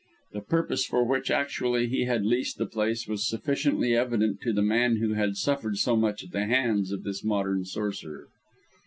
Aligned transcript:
The 0.31 0.41
purpose 0.41 0.83
for 0.83 1.07
which 1.07 1.29
actually 1.29 1.85
he 1.87 2.05
had 2.05 2.25
leased 2.25 2.57
the 2.57 2.65
place 2.65 3.07
was 3.07 3.29
sufficiently 3.29 3.93
evident 3.95 4.41
to 4.41 4.51
the 4.51 4.63
man 4.63 4.95
who 4.95 5.13
had 5.13 5.35
suffered 5.37 5.77
so 5.77 5.95
much 5.95 6.23
at 6.23 6.31
the 6.31 6.47
hands 6.47 6.91
of 6.91 7.03
this 7.03 7.23
modern 7.23 7.65
sorcerer. 7.65 8.27